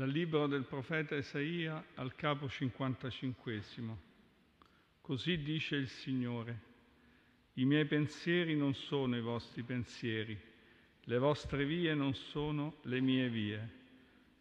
Dal 0.00 0.08
libro 0.08 0.46
del 0.46 0.64
profeta 0.64 1.14
Isaia 1.14 1.84
al 1.96 2.14
capo 2.14 2.48
55. 2.48 3.62
Così 5.02 5.42
dice 5.42 5.76
il 5.76 5.88
Signore, 5.88 6.60
i 7.56 7.66
miei 7.66 7.84
pensieri 7.84 8.56
non 8.56 8.72
sono 8.72 9.14
i 9.18 9.20
vostri 9.20 9.62
pensieri, 9.62 10.40
le 11.02 11.18
vostre 11.18 11.66
vie 11.66 11.92
non 11.92 12.14
sono 12.14 12.78
le 12.84 13.02
mie 13.02 13.28
vie. 13.28 13.70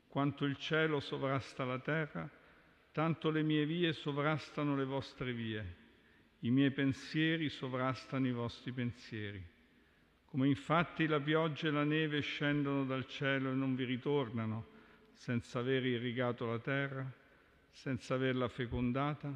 Quanto 0.07 0.45
il 0.45 0.55
cielo 0.55 1.01
sovrasta 1.01 1.65
la 1.65 1.79
terra, 1.79 2.31
tanto 2.93 3.29
le 3.29 3.43
mie 3.43 3.65
vie 3.65 3.91
sovrastano 3.91 4.77
le 4.77 4.85
vostre 4.85 5.33
vie, 5.33 5.75
i 6.39 6.51
miei 6.51 6.71
pensieri 6.71 7.49
sovrastano 7.49 8.25
i 8.25 8.31
vostri 8.31 8.71
pensieri. 8.71 9.45
Come 10.23 10.47
infatti 10.47 11.05
la 11.05 11.19
pioggia 11.19 11.67
e 11.67 11.71
la 11.71 11.83
neve 11.83 12.21
scendono 12.21 12.85
dal 12.85 13.05
cielo 13.07 13.51
e 13.51 13.55
non 13.55 13.75
vi 13.75 13.83
ritornano, 13.83 14.77
senza 15.19 15.59
aver 15.59 15.85
irrigato 15.85 16.45
la 16.45 16.59
terra, 16.59 17.05
senza 17.71 18.13
averla 18.13 18.47
fecondata 18.47 19.29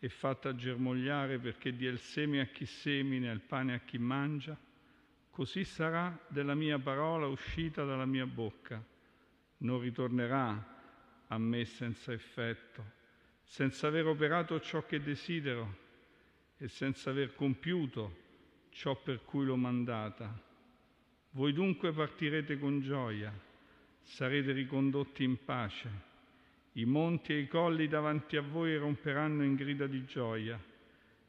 e 0.00 0.08
fatta 0.08 0.56
germogliare 0.56 1.38
perché 1.38 1.76
dia 1.76 1.90
il 1.90 2.00
seme 2.00 2.40
a 2.40 2.46
chi 2.46 2.66
semina 2.66 3.30
e 3.30 3.34
il 3.34 3.40
pane 3.40 3.74
a 3.74 3.78
chi 3.78 3.98
mangia, 3.98 4.58
così 5.30 5.62
sarà 5.62 6.18
della 6.26 6.56
mia 6.56 6.80
parola 6.80 7.28
uscita 7.28 7.84
dalla 7.84 8.04
mia 8.04 8.26
bocca. 8.26 8.84
Non 9.58 9.78
ritornerà 9.78 10.78
a 11.28 11.38
me 11.38 11.64
senza 11.66 12.12
effetto, 12.12 12.84
senza 13.44 13.86
aver 13.86 14.08
operato 14.08 14.58
ciò 14.58 14.84
che 14.84 15.00
desidero 15.00 15.76
e 16.56 16.66
senza 16.66 17.10
aver 17.10 17.36
compiuto 17.36 18.16
ciò 18.70 19.00
per 19.00 19.22
cui 19.22 19.44
l'ho 19.44 19.56
mandata. 19.56 20.36
Voi 21.30 21.52
dunque 21.52 21.92
partirete 21.92 22.58
con 22.58 22.80
gioia 22.80 23.48
sarete 24.02 24.52
ricondotti 24.52 25.24
in 25.24 25.44
pace. 25.44 26.08
I 26.72 26.84
monti 26.84 27.32
e 27.32 27.38
i 27.38 27.48
colli 27.48 27.88
davanti 27.88 28.36
a 28.36 28.42
voi 28.42 28.76
romperanno 28.76 29.42
in 29.42 29.54
grida 29.54 29.86
di 29.86 30.04
gioia 30.04 30.58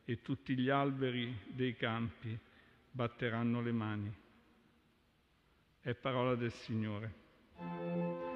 e 0.05 0.21
tutti 0.21 0.55
gli 0.57 0.69
alberi 0.69 1.35
dei 1.47 1.75
campi 1.75 2.37
batteranno 2.91 3.61
le 3.61 3.71
mani. 3.71 4.13
È 5.79 5.93
parola 5.95 6.35
del 6.35 6.51
Signore. 6.51 8.30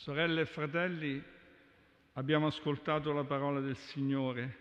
Sorelle 0.00 0.40
e 0.40 0.46
fratelli, 0.46 1.22
abbiamo 2.14 2.46
ascoltato 2.46 3.12
la 3.12 3.24
parola 3.24 3.60
del 3.60 3.76
Signore 3.76 4.56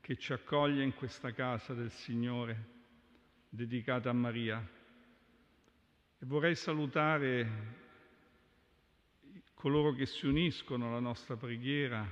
che 0.00 0.16
ci 0.16 0.32
accoglie 0.32 0.82
in 0.82 0.94
questa 0.94 1.30
casa 1.32 1.74
del 1.74 1.90
Signore 1.90 2.68
dedicata 3.50 4.08
a 4.08 4.14
Maria. 4.14 4.66
E 6.18 6.24
vorrei 6.24 6.54
salutare 6.54 7.50
coloro 9.52 9.92
che 9.92 10.06
si 10.06 10.24
uniscono 10.26 10.88
alla 10.88 11.00
nostra 11.00 11.36
preghiera, 11.36 12.10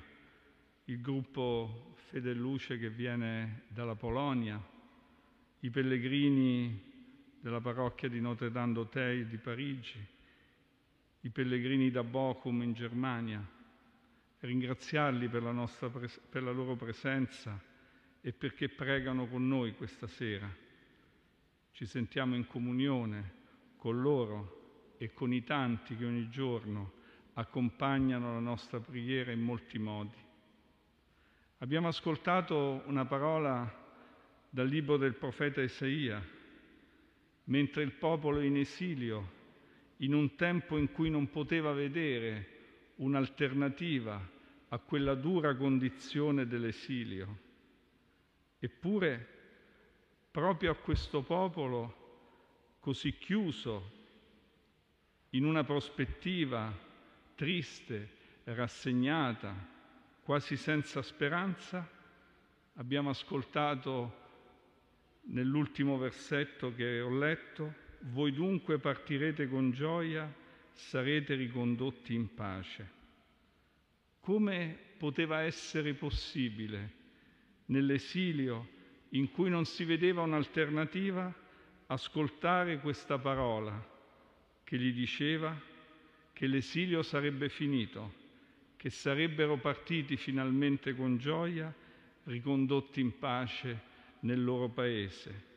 il 0.84 1.00
gruppo 1.00 1.94
Fede 2.10 2.32
e 2.32 2.34
Luce 2.34 2.76
che 2.76 2.90
viene 2.90 3.62
dalla 3.68 3.94
Polonia, 3.94 4.62
i 5.60 5.70
pellegrini 5.70 6.78
della 7.40 7.62
parrocchia 7.62 8.10
di 8.10 8.20
Notre 8.20 8.50
Dame 8.50 8.74
d'Auteuil 8.74 9.26
di 9.28 9.38
Parigi, 9.38 10.18
i 11.22 11.30
pellegrini 11.30 11.90
da 11.90 12.02
Bochum 12.02 12.62
in 12.62 12.72
Germania, 12.72 13.46
ringraziarli 14.40 15.28
per 15.28 15.42
la, 15.42 15.52
nostra, 15.52 15.90
per 15.90 16.42
la 16.42 16.50
loro 16.50 16.76
presenza 16.76 17.60
e 18.20 18.32
perché 18.32 18.68
pregano 18.68 19.26
con 19.26 19.46
noi 19.46 19.74
questa 19.74 20.06
sera. 20.06 20.50
Ci 21.72 21.86
sentiamo 21.86 22.34
in 22.34 22.46
comunione 22.46 23.38
con 23.76 24.00
loro 24.00 24.94
e 24.98 25.12
con 25.12 25.32
i 25.32 25.44
tanti 25.44 25.96
che 25.96 26.04
ogni 26.04 26.28
giorno 26.30 26.92
accompagnano 27.34 28.32
la 28.32 28.40
nostra 28.40 28.80
preghiera 28.80 29.30
in 29.30 29.40
molti 29.40 29.78
modi. 29.78 30.16
Abbiamo 31.58 31.88
ascoltato 31.88 32.82
una 32.86 33.04
parola 33.04 33.78
dal 34.48 34.66
libro 34.66 34.96
del 34.96 35.14
profeta 35.14 35.60
Isaia, 35.60 36.22
mentre 37.44 37.82
il 37.82 37.92
popolo 37.92 38.40
in 38.40 38.56
esilio 38.56 39.38
in 40.02 40.14
un 40.14 40.34
tempo 40.36 40.76
in 40.76 40.92
cui 40.92 41.10
non 41.10 41.30
poteva 41.30 41.72
vedere 41.72 42.58
un'alternativa 42.96 44.38
a 44.68 44.78
quella 44.78 45.14
dura 45.14 45.54
condizione 45.56 46.46
dell'esilio. 46.46 47.38
Eppure, 48.58 49.26
proprio 50.30 50.70
a 50.70 50.76
questo 50.76 51.22
popolo 51.22 52.76
così 52.80 53.16
chiuso 53.18 53.98
in 55.30 55.44
una 55.44 55.64
prospettiva 55.64 56.72
triste, 57.34 58.18
rassegnata, 58.44 59.54
quasi 60.22 60.56
senza 60.56 61.02
speranza, 61.02 61.88
abbiamo 62.74 63.10
ascoltato 63.10 64.18
nell'ultimo 65.22 65.98
versetto 65.98 66.74
che 66.74 67.00
ho 67.00 67.10
letto, 67.10 67.88
voi 68.08 68.32
dunque 68.32 68.78
partirete 68.78 69.48
con 69.48 69.70
gioia, 69.72 70.32
sarete 70.72 71.34
ricondotti 71.34 72.14
in 72.14 72.34
pace. 72.34 72.98
Come 74.20 74.76
poteva 74.96 75.40
essere 75.40 75.94
possibile 75.94 76.98
nell'esilio 77.66 78.78
in 79.10 79.30
cui 79.30 79.50
non 79.50 79.64
si 79.64 79.84
vedeva 79.84 80.22
un'alternativa 80.22 81.32
ascoltare 81.86 82.80
questa 82.80 83.18
parola 83.18 83.88
che 84.62 84.78
gli 84.78 84.92
diceva 84.92 85.58
che 86.32 86.46
l'esilio 86.46 87.02
sarebbe 87.02 87.48
finito, 87.48 88.14
che 88.76 88.88
sarebbero 88.88 89.58
partiti 89.58 90.16
finalmente 90.16 90.94
con 90.94 91.18
gioia, 91.18 91.74
ricondotti 92.24 93.00
in 93.00 93.18
pace 93.18 93.88
nel 94.20 94.42
loro 94.42 94.68
paese. 94.68 95.48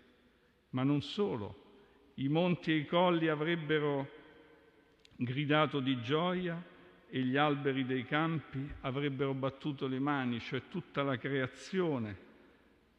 Ma 0.72 0.84
non 0.84 1.02
solo, 1.02 1.63
i 2.16 2.28
monti 2.28 2.72
e 2.72 2.76
i 2.76 2.86
colli 2.86 3.28
avrebbero 3.28 4.10
gridato 5.16 5.80
di 5.80 6.02
gioia 6.02 6.62
e 7.10 7.20
gli 7.22 7.38
alberi 7.38 7.86
dei 7.86 8.06
campi 8.06 8.68
avrebbero 8.82 9.34
battuto 9.34 9.88
le 9.88 10.00
mani, 10.00 10.40
cioè 10.40 10.64
tutta 10.70 11.02
la 11.04 11.18
creazione 11.18 12.32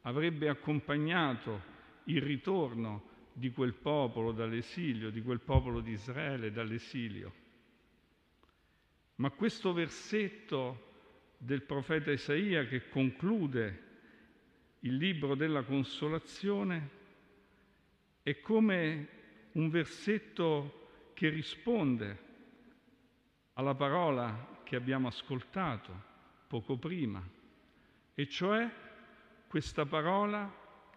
avrebbe 0.01 0.49
accompagnato 0.49 1.73
il 2.05 2.21
ritorno 2.21 3.13
di 3.33 3.51
quel 3.51 3.73
popolo 3.73 4.31
dall'esilio, 4.31 5.09
di 5.09 5.21
quel 5.21 5.39
popolo 5.39 5.79
di 5.79 5.91
Israele 5.91 6.51
dall'esilio. 6.51 7.43
Ma 9.15 9.29
questo 9.31 9.73
versetto 9.73 10.93
del 11.37 11.63
profeta 11.63 12.11
Isaia 12.11 12.65
che 12.65 12.89
conclude 12.89 13.83
il 14.81 14.95
libro 14.95 15.35
della 15.35 15.63
consolazione 15.63 17.03
è 18.25 18.41
come 18.41 19.07
un 19.51 19.69
versetto 19.69 21.11
che 21.13 21.29
risponde 21.29 22.23
alla 23.53 23.75
parola 23.75 24.61
che 24.63 24.75
abbiamo 24.75 25.09
ascoltato 25.09 25.93
poco 26.47 26.75
prima, 26.75 27.23
e 28.15 28.27
cioè 28.27 28.67
questa 29.47 29.85
parola, 29.85 30.51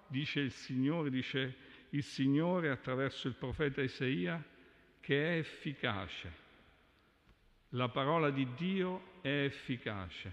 dice 0.06 0.40
il 0.40 0.52
Signore, 0.52 1.10
dice 1.10 1.56
il 1.90 2.02
Signore 2.02 2.70
attraverso 2.70 3.28
il 3.28 3.34
profeta 3.34 3.82
Isaia, 3.82 4.42
che 4.98 5.34
è 5.34 5.36
efficace. 5.36 6.32
La 7.72 7.90
parola 7.90 8.30
di 8.30 8.54
Dio 8.54 9.20
è 9.20 9.44
efficace. 9.44 10.32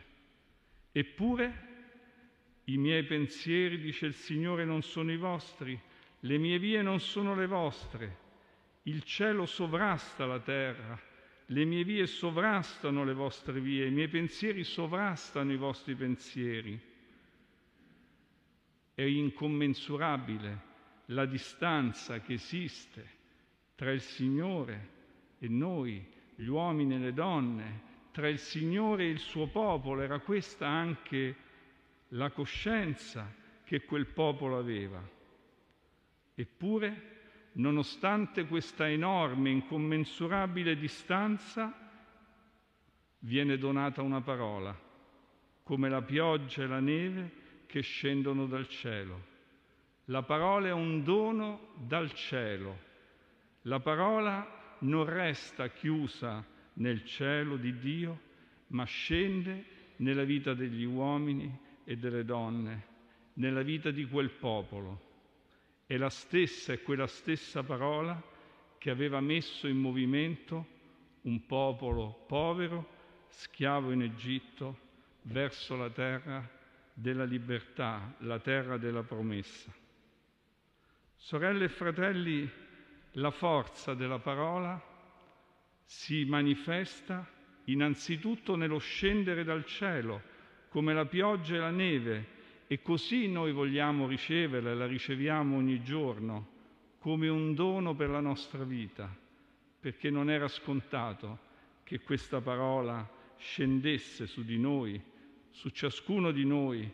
Eppure 0.93 1.73
i 2.63 2.77
miei 2.77 3.03
pensieri, 3.03 3.79
dice 3.79 4.05
il 4.05 4.13
Signore, 4.13 4.63
non 4.63 4.81
sono 4.81 5.11
i 5.11 5.17
vostri, 5.17 5.77
le 6.25 6.37
mie 6.39 6.57
vie 6.57 6.81
non 6.81 6.99
sono 6.99 7.35
le 7.35 7.45
vostre, 7.45 8.17
il 8.83 9.03
cielo 9.03 9.45
sovrasta 9.45 10.25
la 10.25 10.39
terra, 10.39 10.99
le 11.47 11.65
mie 11.65 11.83
vie 11.83 12.07
sovrastano 12.07 13.03
le 13.03 13.13
vostre 13.13 13.59
vie, 13.59 13.85
i 13.85 13.91
miei 13.91 14.07
pensieri 14.07 14.63
sovrastano 14.63 15.51
i 15.51 15.57
vostri 15.57 15.93
pensieri. 15.93 16.79
È 18.95 19.03
incommensurabile 19.03 20.73
la 21.07 21.25
distanza 21.25 22.19
che 22.21 22.33
esiste 22.33 23.07
tra 23.75 23.91
il 23.91 24.01
Signore 24.01 24.89
e 25.37 25.47
noi, 25.47 26.03
gli 26.33 26.47
uomini 26.47 26.95
e 26.95 26.99
le 26.99 27.13
donne, 27.13 27.81
tra 28.11 28.27
il 28.27 28.39
Signore 28.39 29.03
e 29.03 29.09
il 29.09 29.19
suo 29.19 29.45
popolo. 29.45 30.01
Era 30.01 30.17
questa 30.19 30.67
anche 30.67 31.35
la 32.09 32.31
coscienza 32.31 33.31
che 33.63 33.83
quel 33.83 34.07
popolo 34.07 34.57
aveva. 34.57 35.14
Eppure, 36.35 37.13
nonostante 37.53 38.45
questa 38.45 38.89
enorme, 38.89 39.49
incommensurabile 39.49 40.75
distanza, 40.75 41.73
viene 43.19 43.57
donata 43.57 44.01
una 44.01 44.21
parola, 44.21 44.77
come 45.63 45.89
la 45.89 46.01
pioggia 46.01 46.63
e 46.63 46.67
la 46.67 46.81
neve 46.81 47.31
che 47.65 47.81
scendono 47.81 48.45
dal 48.45 48.67
cielo. 48.67 49.33
La 50.05 50.21
parola 50.23 50.67
è 50.67 50.71
un 50.71 51.03
dono 51.03 51.73
dal 51.77 52.13
cielo. 52.13 52.77
La 53.63 53.79
parola 53.79 54.75
non 54.79 55.05
resta 55.05 55.69
chiusa 55.69 56.45
nel 56.73 57.05
cielo 57.05 57.55
di 57.55 57.79
Dio, 57.79 58.19
ma 58.67 58.83
scende 58.83 59.65
nella 59.97 60.23
vita 60.23 60.53
degli 60.53 60.83
uomini 60.83 61.51
e 61.83 61.97
delle 61.97 62.25
donne, 62.25 62.83
nella 63.33 63.61
vita 63.61 63.89
di 63.89 64.05
quel 64.05 64.29
popolo. 64.29 65.04
È 65.87 65.97
la 65.97 66.09
stessa, 66.09 66.73
è 66.73 66.81
quella 66.81 67.05
stessa 67.05 67.61
parola 67.61 68.19
che 68.79 68.89
aveva 68.89 69.19
messo 69.19 69.67
in 69.67 69.77
movimento 69.77 70.73
un 71.21 71.45
popolo 71.45 72.23
povero, 72.27 72.87
schiavo 73.27 73.91
in 73.91 74.01
Egitto, 74.01 74.79
verso 75.23 75.75
la 75.75 75.89
terra 75.89 76.47
della 76.93 77.23
libertà, 77.23 78.15
la 78.19 78.39
terra 78.39 78.77
della 78.77 79.03
promessa. 79.03 79.71
Sorelle 81.15 81.65
e 81.65 81.69
fratelli, 81.69 82.49
la 83.13 83.31
forza 83.31 83.93
della 83.93 84.19
parola 84.19 84.81
si 85.83 86.25
manifesta 86.25 87.27
innanzitutto 87.65 88.55
nello 88.55 88.79
scendere 88.79 89.43
dal 89.43 89.65
cielo, 89.65 90.21
come 90.69 90.93
la 90.93 91.05
pioggia 91.05 91.55
e 91.55 91.59
la 91.59 91.69
neve, 91.69 92.27
e 92.67 92.81
così 92.81 93.27
noi 93.27 93.51
vogliamo 93.51 94.07
riceverla 94.07 94.71
e 94.71 94.75
la 94.75 94.87
riceviamo 94.87 95.55
ogni 95.55 95.83
giorno 95.83 96.53
come 96.99 97.27
un 97.27 97.53
dono 97.53 97.93
per 97.93 98.09
la 98.09 98.19
nostra 98.19 98.63
vita, 98.63 99.13
perché 99.79 100.09
non 100.09 100.29
era 100.31 100.47
scontato 100.47 101.39
che 101.83 101.99
questa 102.01 102.41
parola 102.41 103.07
scendesse 103.37 104.25
su 104.25 104.43
di 104.43 104.57
noi, 104.57 104.99
su 105.51 105.69
ciascuno 105.69 106.31
di 106.31 106.45
noi, 106.45 106.91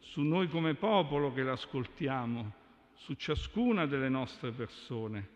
su 0.00 0.20
noi 0.20 0.48
come 0.48 0.74
popolo 0.74 1.32
che 1.32 1.42
l'ascoltiamo, 1.42 2.52
su 2.92 3.14
ciascuna 3.14 3.86
delle 3.86 4.10
nostre 4.10 4.50
persone. 4.50 5.28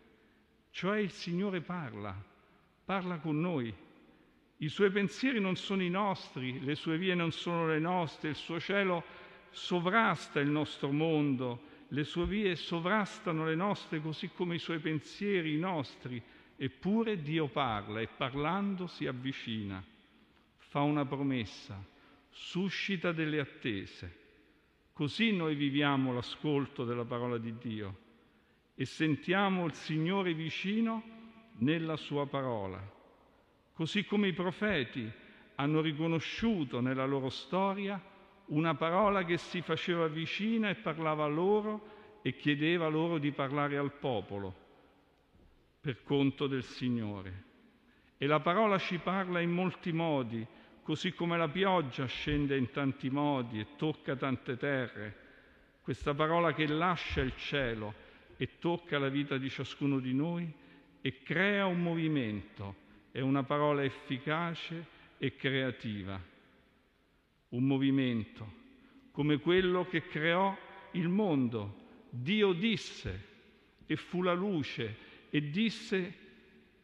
Cioè 0.69 0.99
il 0.99 1.11
Signore 1.11 1.61
parla, 1.61 2.15
parla 2.85 3.17
con 3.17 3.39
noi. 3.39 3.73
I 4.57 4.69
suoi 4.69 4.91
pensieri 4.91 5.39
non 5.39 5.55
sono 5.55 5.81
i 5.81 5.89
nostri, 5.89 6.63
le 6.63 6.75
sue 6.75 6.99
vie 6.99 7.15
non 7.15 7.31
sono 7.31 7.67
le 7.67 7.79
nostre, 7.79 8.29
il 8.29 8.35
suo 8.35 8.59
cielo 8.59 9.03
sovrasta 9.51 10.39
il 10.39 10.49
nostro 10.49 10.91
mondo, 10.91 11.67
le 11.89 12.03
sue 12.03 12.25
vie 12.25 12.55
sovrastano 12.55 13.45
le 13.45 13.55
nostre 13.55 14.01
così 14.01 14.29
come 14.29 14.55
i 14.55 14.59
suoi 14.59 14.79
pensieri 14.79 15.55
i 15.55 15.59
nostri, 15.59 16.21
eppure 16.55 17.21
Dio 17.21 17.47
parla 17.47 17.99
e 17.99 18.07
parlando 18.07 18.87
si 18.87 19.07
avvicina, 19.07 19.83
fa 20.57 20.81
una 20.81 21.05
promessa, 21.05 21.83
suscita 22.29 23.11
delle 23.11 23.39
attese. 23.39 24.17
Così 24.93 25.31
noi 25.31 25.55
viviamo 25.55 26.13
l'ascolto 26.13 26.83
della 26.83 27.05
parola 27.05 27.37
di 27.37 27.57
Dio 27.57 27.97
e 28.75 28.85
sentiamo 28.85 29.65
il 29.65 29.73
Signore 29.73 30.33
vicino 30.33 31.03
nella 31.59 31.95
sua 31.95 32.27
parola. 32.27 32.81
Così 33.73 34.05
come 34.05 34.27
i 34.27 34.33
profeti 34.33 35.09
hanno 35.55 35.81
riconosciuto 35.81 36.81
nella 36.81 37.05
loro 37.05 37.29
storia 37.29 38.01
una 38.49 38.75
parola 38.75 39.23
che 39.23 39.37
si 39.37 39.61
faceva 39.61 40.07
vicina 40.07 40.69
e 40.69 40.75
parlava 40.75 41.27
loro 41.27 42.19
e 42.21 42.35
chiedeva 42.35 42.87
loro 42.87 43.17
di 43.17 43.31
parlare 43.31 43.77
al 43.77 43.91
popolo 43.91 44.67
per 45.79 46.03
conto 46.03 46.47
del 46.47 46.63
Signore. 46.63 47.47
E 48.17 48.25
la 48.25 48.39
parola 48.39 48.77
ci 48.77 48.97
parla 48.97 49.39
in 49.39 49.51
molti 49.51 49.91
modi, 49.91 50.45
così 50.83 51.13
come 51.13 51.37
la 51.37 51.47
pioggia 51.47 52.05
scende 52.05 52.57
in 52.57 52.71
tanti 52.71 53.09
modi 53.09 53.59
e 53.59 53.67
tocca 53.77 54.15
tante 54.15 54.57
terre. 54.57 55.27
Questa 55.81 56.13
parola 56.13 56.53
che 56.53 56.67
lascia 56.67 57.21
il 57.21 57.35
cielo 57.37 57.93
e 58.35 58.57
tocca 58.59 58.99
la 58.99 59.09
vita 59.09 59.37
di 59.37 59.49
ciascuno 59.49 59.99
di 59.99 60.13
noi 60.13 60.51
e 61.01 61.21
crea 61.23 61.65
un 61.65 61.81
movimento, 61.81 62.75
è 63.11 63.21
una 63.21 63.43
parola 63.43 63.83
efficace 63.83 64.97
e 65.17 65.35
creativa 65.35 66.37
un 67.49 67.63
movimento 67.65 68.57
come 69.19 69.39
quello 69.39 69.85
che 69.85 70.07
creò 70.07 70.57
il 70.91 71.09
mondo. 71.09 71.87
Dio 72.09 72.53
disse 72.53 73.27
e 73.85 73.97
fu 73.97 74.21
la 74.21 74.33
luce 74.33 74.95
e 75.29 75.49
disse 75.49 76.13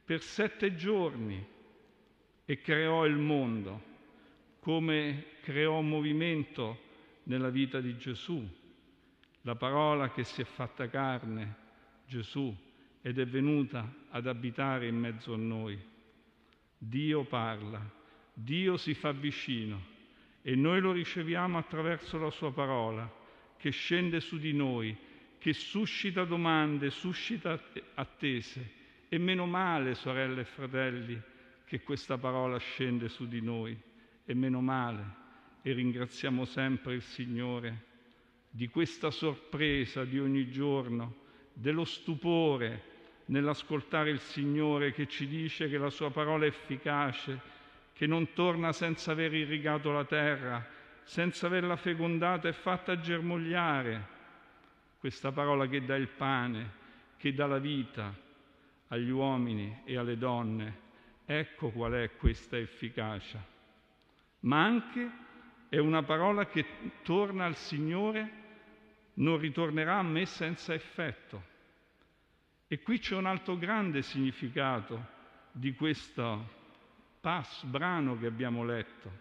per 0.03 0.21
sette 0.21 0.75
giorni 0.75 1.41
e 2.43 2.59
creò 2.59 3.05
il 3.05 3.15
mondo, 3.15 3.81
come 4.59 5.27
creò 5.43 5.79
un 5.79 5.87
movimento 5.87 6.79
nella 7.23 7.49
vita 7.49 7.79
di 7.79 7.97
Gesù. 7.97 8.45
La 9.43 9.55
parola 9.55 10.11
che 10.11 10.25
si 10.25 10.41
è 10.41 10.45
fatta 10.45 10.89
carne, 10.89 11.55
Gesù, 12.05 12.53
ed 13.01 13.17
è 13.17 13.25
venuta 13.25 13.91
ad 14.09 14.27
abitare 14.27 14.87
in 14.87 14.97
mezzo 14.97 15.33
a 15.33 15.37
noi. 15.37 15.79
Dio 16.77 17.23
parla, 17.23 17.81
Dio 18.33 18.75
si 18.75 18.93
fa 18.93 19.13
vicino 19.13 19.93
e 20.47 20.53
noi 20.53 20.79
lo 20.79 20.91
riceviamo 20.91 21.57
attraverso 21.57 22.19
la 22.19 22.29
sua 22.29 22.53
parola 22.53 23.11
che 23.57 23.71
scende 23.71 24.19
su 24.19 24.37
di 24.37 24.53
noi, 24.53 24.95
che 25.39 25.53
suscita 25.53 26.23
domande, 26.23 26.91
suscita 26.91 27.59
attese. 27.95 28.83
E 29.09 29.17
meno 29.17 29.47
male, 29.47 29.95
sorelle 29.95 30.41
e 30.41 30.45
fratelli, 30.45 31.19
che 31.65 31.81
questa 31.81 32.19
parola 32.19 32.59
scende 32.59 33.09
su 33.09 33.27
di 33.27 33.41
noi. 33.41 33.75
E 34.23 34.35
meno 34.35 34.61
male. 34.61 35.03
E 35.63 35.73
ringraziamo 35.73 36.45
sempre 36.45 36.93
il 36.93 37.01
Signore 37.01 37.85
di 38.51 38.67
questa 38.67 39.09
sorpresa 39.09 40.05
di 40.05 40.19
ogni 40.19 40.51
giorno, 40.51 41.23
dello 41.53 41.85
stupore 41.85 42.93
nell'ascoltare 43.25 44.11
il 44.11 44.19
Signore 44.19 44.93
che 44.93 45.07
ci 45.07 45.27
dice 45.27 45.67
che 45.69 45.79
la 45.79 45.89
sua 45.89 46.11
parola 46.11 46.45
è 46.45 46.49
efficace 46.49 47.53
che 47.95 48.07
non 48.07 48.33
torna 48.33 48.73
senza 48.73 49.13
aver 49.13 49.33
irrigato 49.33 49.89
la 49.89 50.03
terra, 50.03 50.67
senza 51.03 51.47
averla 51.47 51.77
fecondata 51.77 52.49
e 52.49 52.53
fatta 52.53 52.99
germogliare. 52.99 54.13
Questa 54.99 55.31
parola 55.31 55.65
che 55.67 55.85
dà 55.85 55.95
il 55.95 56.09
pane, 56.09 56.71
che 57.15 57.33
dà 57.33 57.45
la 57.45 57.57
vita 57.57 58.13
agli 58.89 59.09
uomini 59.09 59.83
e 59.85 59.95
alle 59.97 60.17
donne. 60.17 60.83
Ecco 61.25 61.69
qual 61.69 61.93
è 61.93 62.17
questa 62.17 62.57
efficacia. 62.57 63.41
Ma 64.41 64.61
anche 64.61 65.09
è 65.69 65.77
una 65.77 66.03
parola 66.03 66.47
che 66.47 66.65
torna 67.01 67.45
al 67.45 67.55
Signore, 67.55 68.43
non 69.13 69.37
ritornerà 69.37 69.99
a 69.99 70.03
me 70.03 70.25
senza 70.25 70.73
effetto. 70.73 71.53
E 72.67 72.81
qui 72.81 72.99
c'è 72.99 73.15
un 73.15 73.25
altro 73.25 73.57
grande 73.57 74.01
significato 74.01 75.13
di 75.53 75.73
questo 75.73 76.63
pass, 77.25 77.63
brano 77.63 78.19
che 78.19 78.27
abbiamo 78.27 78.63
letto. 78.63 79.11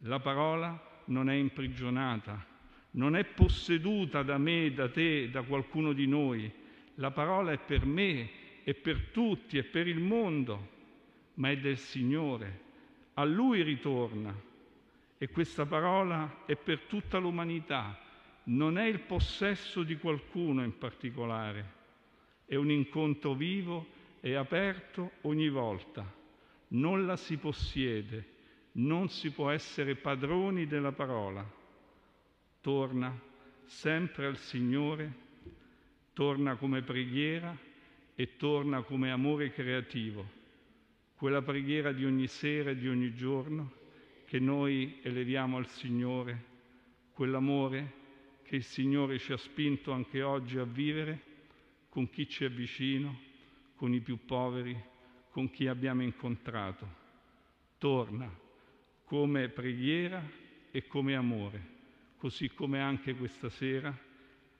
La 0.00 0.20
parola 0.20 1.00
non 1.06 1.30
è 1.30 1.32
imprigionata, 1.32 2.44
non 2.90 3.16
è 3.16 3.24
posseduta 3.24 4.22
da 4.22 4.36
me, 4.36 4.74
da 4.74 4.90
te, 4.90 5.30
da 5.30 5.40
qualcuno 5.40 5.94
di 5.94 6.06
noi. 6.06 6.52
La 6.96 7.10
parola 7.10 7.50
è 7.50 7.56
per 7.56 7.86
me, 7.86 8.28
è 8.62 8.74
per 8.74 9.06
tutti, 9.10 9.56
è 9.56 9.62
per 9.62 9.88
il 9.88 10.00
mondo, 10.00 10.68
ma 11.36 11.48
è 11.48 11.56
del 11.56 11.78
Signore. 11.78 12.60
A 13.14 13.24
Lui 13.24 13.62
ritorna. 13.62 14.38
E 15.16 15.28
questa 15.30 15.64
parola 15.64 16.42
è 16.44 16.56
per 16.56 16.80
tutta 16.80 17.16
l'umanità, 17.16 17.98
non 18.44 18.76
è 18.76 18.84
il 18.84 19.00
possesso 19.00 19.82
di 19.82 19.96
qualcuno 19.96 20.62
in 20.62 20.76
particolare, 20.76 21.72
è 22.44 22.56
un 22.56 22.70
incontro 22.70 23.32
vivo 23.32 23.86
e 24.20 24.34
aperto 24.34 25.12
ogni 25.22 25.48
volta 25.48 26.20
non 26.72 27.06
la 27.06 27.16
si 27.16 27.36
possiede, 27.36 28.30
non 28.72 29.08
si 29.08 29.30
può 29.30 29.50
essere 29.50 29.96
padroni 29.96 30.66
della 30.66 30.92
parola. 30.92 31.44
Torna 32.60 33.18
sempre 33.64 34.26
al 34.26 34.36
Signore, 34.36 35.12
torna 36.12 36.56
come 36.56 36.82
preghiera 36.82 37.56
e 38.14 38.36
torna 38.36 38.82
come 38.82 39.10
amore 39.10 39.50
creativo, 39.50 40.40
quella 41.16 41.42
preghiera 41.42 41.92
di 41.92 42.04
ogni 42.04 42.26
sera 42.26 42.70
e 42.70 42.76
di 42.76 42.88
ogni 42.88 43.14
giorno 43.14 43.80
che 44.26 44.38
noi 44.38 44.98
eleviamo 45.02 45.56
al 45.56 45.66
Signore, 45.66 46.44
quell'amore 47.12 48.00
che 48.44 48.56
il 48.56 48.64
Signore 48.64 49.18
ci 49.18 49.32
ha 49.32 49.36
spinto 49.36 49.92
anche 49.92 50.22
oggi 50.22 50.58
a 50.58 50.64
vivere 50.64 51.30
con 51.88 52.08
chi 52.08 52.26
ci 52.28 52.44
è 52.44 52.50
vicino, 52.50 53.18
con 53.74 53.92
i 53.92 54.00
più 54.00 54.24
poveri, 54.24 54.90
con 55.32 55.50
chi 55.50 55.66
abbiamo 55.66 56.02
incontrato. 56.02 56.86
Torna 57.78 58.30
come 59.04 59.48
preghiera 59.48 60.22
e 60.70 60.86
come 60.86 61.16
amore, 61.16 61.60
così 62.18 62.48
come 62.50 62.80
anche 62.80 63.16
questa 63.16 63.50
sera 63.50 64.10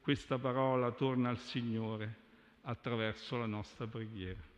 questa 0.03 0.37
parola 0.37 0.91
torna 0.91 1.29
al 1.29 1.39
Signore 1.39 2.17
attraverso 2.63 3.39
la 3.39 3.47
nostra 3.47 3.87
preghiera. 3.87 4.52